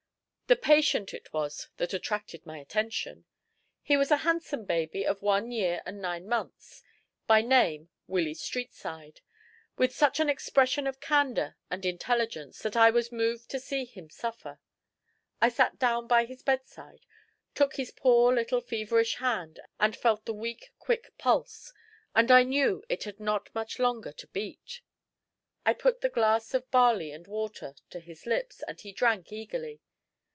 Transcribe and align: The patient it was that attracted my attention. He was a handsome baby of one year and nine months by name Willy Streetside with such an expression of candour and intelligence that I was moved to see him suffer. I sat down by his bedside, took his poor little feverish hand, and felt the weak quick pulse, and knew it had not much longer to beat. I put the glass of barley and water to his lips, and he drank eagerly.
The 0.51 0.57
patient 0.57 1.13
it 1.13 1.31
was 1.31 1.69
that 1.77 1.93
attracted 1.93 2.45
my 2.45 2.57
attention. 2.57 3.23
He 3.81 3.95
was 3.95 4.11
a 4.11 4.17
handsome 4.27 4.65
baby 4.65 5.07
of 5.07 5.21
one 5.21 5.49
year 5.49 5.81
and 5.85 6.01
nine 6.01 6.27
months 6.27 6.83
by 7.25 7.41
name 7.41 7.89
Willy 8.05 8.33
Streetside 8.33 9.21
with 9.77 9.95
such 9.95 10.19
an 10.19 10.27
expression 10.29 10.87
of 10.87 10.99
candour 10.99 11.55
and 11.69 11.85
intelligence 11.85 12.59
that 12.63 12.75
I 12.75 12.89
was 12.89 13.13
moved 13.13 13.49
to 13.51 13.61
see 13.61 13.85
him 13.85 14.09
suffer. 14.09 14.59
I 15.39 15.47
sat 15.47 15.79
down 15.79 16.05
by 16.05 16.25
his 16.25 16.43
bedside, 16.43 17.05
took 17.55 17.77
his 17.77 17.91
poor 17.91 18.33
little 18.33 18.59
feverish 18.59 19.15
hand, 19.19 19.61
and 19.79 19.95
felt 19.95 20.25
the 20.25 20.33
weak 20.33 20.73
quick 20.79 21.17
pulse, 21.17 21.71
and 22.13 22.27
knew 22.49 22.83
it 22.89 23.05
had 23.05 23.21
not 23.21 23.55
much 23.55 23.79
longer 23.79 24.11
to 24.11 24.27
beat. 24.27 24.81
I 25.65 25.71
put 25.73 26.01
the 26.01 26.09
glass 26.09 26.53
of 26.53 26.69
barley 26.71 27.13
and 27.13 27.25
water 27.25 27.73
to 27.91 28.01
his 28.01 28.25
lips, 28.25 28.61
and 28.67 28.81
he 28.81 28.91
drank 28.91 29.31
eagerly. 29.31 29.79